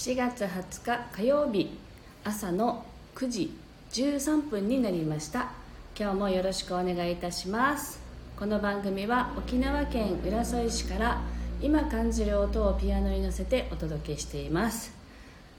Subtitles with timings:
[0.00, 1.76] 4月20日火曜日
[2.24, 3.54] 朝の9時
[3.92, 5.50] 13分になりました。
[5.94, 8.00] 今日もよろしくお願いいたします。
[8.38, 11.20] この番組は沖縄県浦添市から
[11.60, 14.90] 今感じる音をピアノに乗せてお届けしています。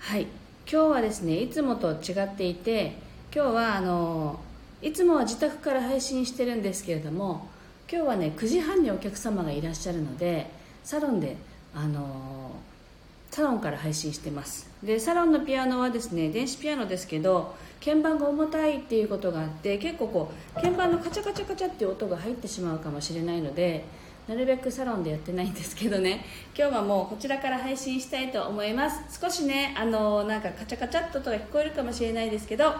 [0.00, 0.24] はい。
[0.70, 2.98] 今日はですねいつもと違っていて
[3.34, 4.38] 今日はあの
[4.82, 7.48] いつもは自宅から配信してるんですけれども
[7.90, 10.50] 今日はね9時半にお客様がいらっしゃるので
[10.84, 11.38] サロンで
[11.74, 12.50] あの
[13.30, 14.70] サロンから配信してます。
[14.82, 17.54] でサロンのピアノはですね電子ピアノですけど
[17.84, 23.84] 鍵盤が重たいっていうことがあって結構こう鍵盤のカチャカチャカチャっていう音が入ってしまうかもしれないので
[24.28, 26.24] なるべくサロンでやってないんですけどね。
[26.56, 29.20] 今日はもうこちらから配信したいと思います。
[29.20, 32.74] 少しねあのなんかカチャカチャっと音が聞こえるかもしれないですけど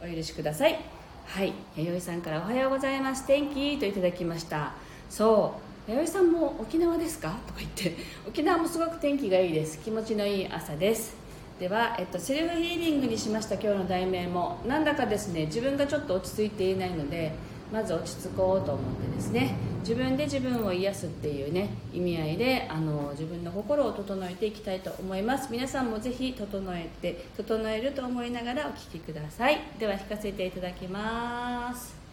[0.00, 0.78] お許しください。
[1.26, 1.52] はい。
[1.76, 3.26] 弥生さんから「おはようございます。
[3.26, 4.74] 天気」といただきました。
[5.08, 5.71] そう。
[5.88, 7.96] 弥生さんも沖縄ですか?」とか言って。
[8.26, 9.78] 沖縄もすごく天気がいいです。
[9.80, 11.14] 気持ちのいい朝です。
[11.58, 13.54] では、えっと、セルフヒーリングにしました。
[13.54, 14.58] 今日の題名も。
[14.66, 17.32] なんだかですね自分がちょっと落ち着いていないので
[17.72, 19.56] まず落ち着こうと思ってですね。
[19.80, 25.48] 自分で自分を癒すっていうね意味合いであの自分の心を整えていきたいと思います。
[25.50, 29.60] 皆さんもぜひ整えて整えると思いながらお聴きください。
[29.78, 32.11] では弾かせていただきます。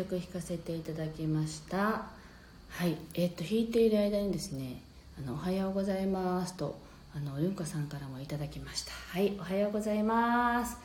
[0.00, 2.06] 曲弾かせていただきました。
[2.70, 2.96] はい。
[3.14, 4.80] えっ、と弾いている間にですね
[5.18, 6.78] 「あのおはようございます」と
[7.14, 8.92] あのゆんこさんからもいただきました。
[8.92, 9.34] はい。
[9.38, 10.78] おはようございます。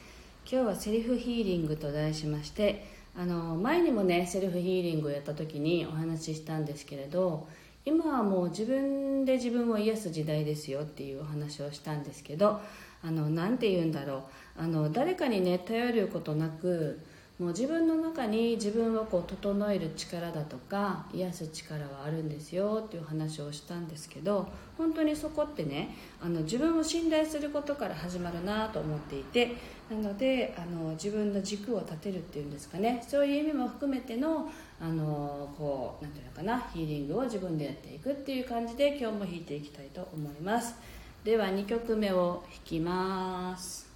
[0.45, 2.85] 今日はセリフヒーリングと題しまして
[3.17, 7.47] あの前にもねセルフヒーリングをやった時にお話ししたんですけれど
[7.85, 12.59] 今はもう自分で自分を癒す時代ですよっていうお話をしたんですけど
[13.01, 14.21] あの何て言うんだろう。
[14.57, 16.99] あの誰かにね頼ることなく
[17.37, 24.47] もう自分の中に自分をこう整える力だとか癒す力はあるんですよっていう話をしたんですけど
[24.77, 29.57] 本当にそこってねあの自分を信頼することから始まるなと思っていて
[29.91, 34.49] なのであの自分の軸を立てるっていうんですかねそういう意味も含めての
[34.79, 40.75] あのこうなんていうのかなヒーリングを自分でやっていくっていう感じで今日も弾いていきたいと思います。
[41.23, 43.87] では2曲目を弾きます。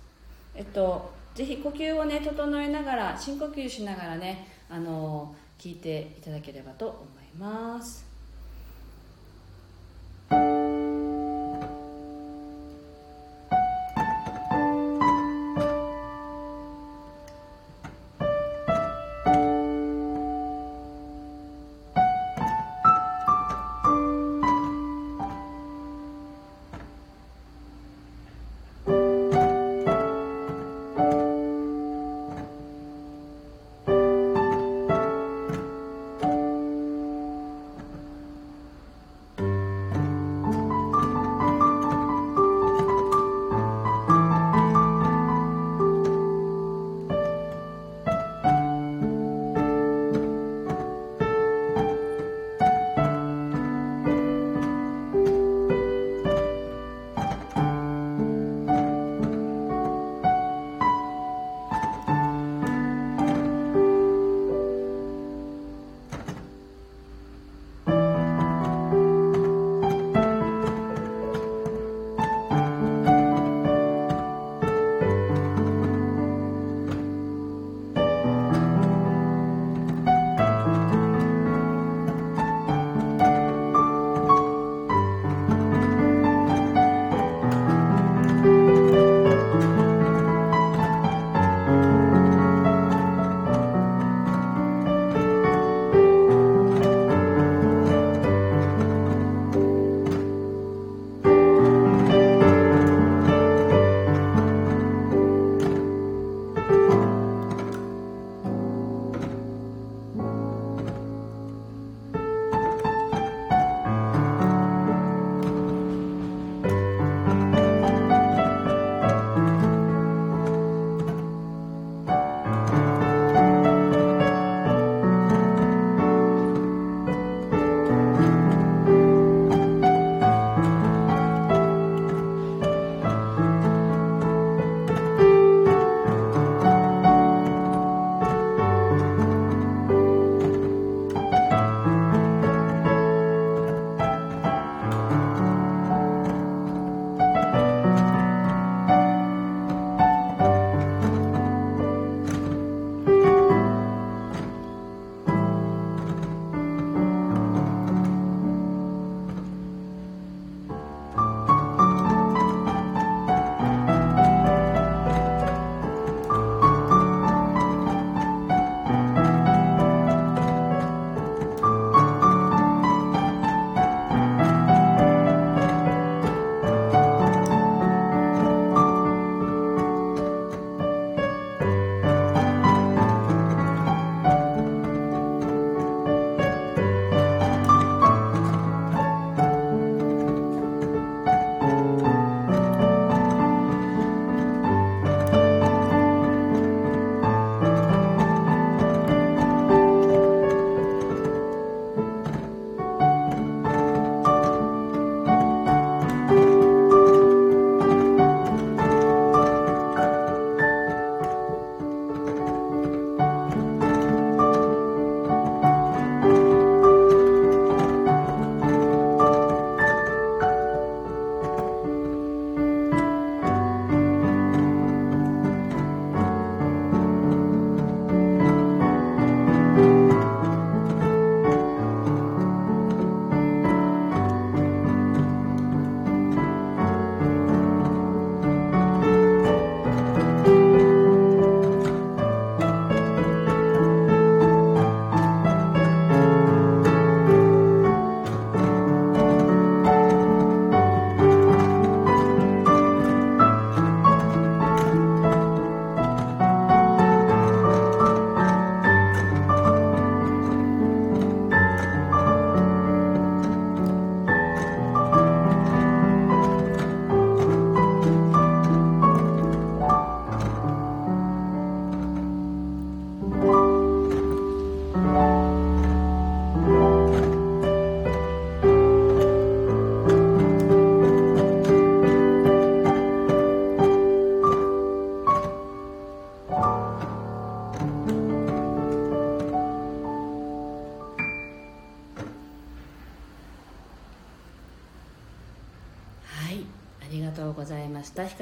[0.56, 6.97] えっとぜひ呼吸をね整えながら深呼吸しながらねあの聞いていただければと思
[7.33, 8.09] います。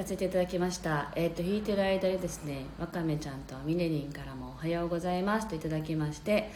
[0.07, 1.11] せていただきました。
[1.15, 6.49] えっ、と弾いてる間にですねわかめちゃんとミネリンからも「おはようございます」といただきまして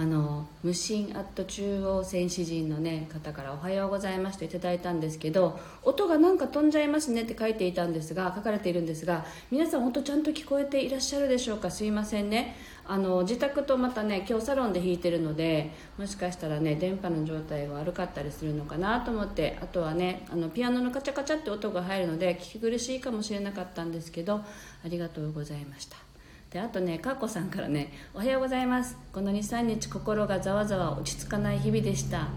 [0.00, 11.72] あの無心アット中央戦士陣の、ね、方から「おはようございます」といただいたんですけど音がなんか飛んじゃいますねって書いていたんですが書かれているんですが皆さん本当ちゃんと聞こえていらっしゃるでしょうか？
[11.72, 12.54] すいませんね。
[12.86, 24.44] あの自宅とまたね今日サロンで弾いてるのでもしかしたらね電波の状態が悪かったりするのかなと思ってあとはねあのピアノのカチャカチャって音が入るので聞き苦しいかもしれなかったんですけどあ
[24.84, 26.07] りがとうございました。
[26.50, 28.96] であとねかっこさんからね「おはようございます。
[29.12, 32.28] この23日心がざわざわ落ち着かない日々でした」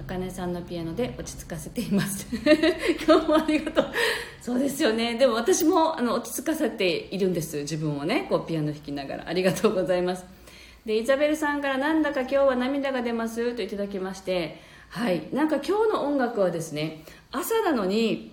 [0.00, 2.26] あかねさんのピアノで落ち着かせています。
[3.06, 3.92] 今日もありがとう。
[4.40, 5.16] そうですよね。
[5.16, 7.58] でも私もあの落ち着かせているんです。
[7.58, 9.28] 自分をねこうピアノ弾きながら。
[9.28, 10.24] ありがとうございます。
[10.86, 14.62] でイザベルさんから「なんだか今日は涙が出ます」といただきまして。
[14.88, 15.28] はい。
[15.34, 18.32] なんか今日の音楽はですね朝なのに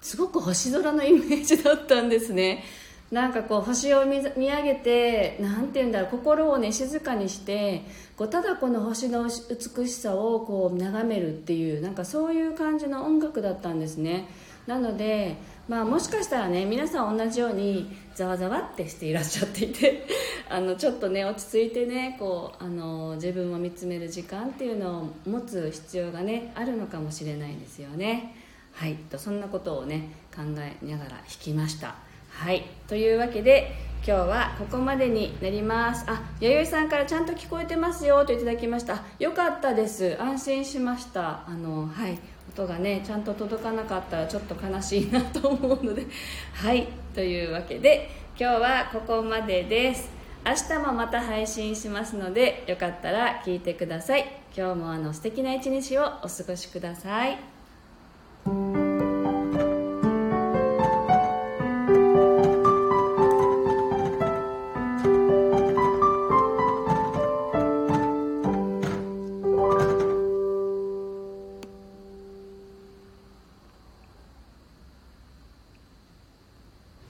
[0.00, 2.62] すごく星空のイメージだったんですね。
[3.10, 7.84] なんかこう星を見上げて何て言うんだろう心をね静かにして
[8.16, 14.26] こうただこの星の美しさをこう眺めるっていうなんかそういう感じの音楽だったんですね。
[14.66, 15.36] なので、
[15.68, 20.06] まあ、もしかしたらね皆さん同じようにざわざわってしていらっしゃっていて
[20.48, 28.34] あのちょっとね落ち着いてねこうあの自分を見つめる時間っていうのを持つ必要がねあるのかもしれないですよね。
[28.72, 28.94] はい。
[28.94, 31.94] とそんなことをね考えながら弾きました。
[32.34, 32.64] はい。
[32.88, 33.72] というわけで
[34.06, 36.04] 今日はここまでになります。
[36.08, 38.24] あ弥生さんからちゃんと聞こえてますよ。
[38.26, 39.02] といただきました。
[39.18, 40.20] よかったです。
[40.20, 41.46] 安心しました。
[41.46, 42.18] あのはい。
[42.50, 46.06] 音がねちゃんと届かなかったらちょっと悲しいなと思うので。
[46.52, 46.88] はい。
[47.14, 50.10] というわけで今日はここまでです。
[50.44, 54.26] 明日もまた配信しますのでよかったら聞いてください。
[54.54, 57.53] 今日もあの素敵な一日をお過ごしください。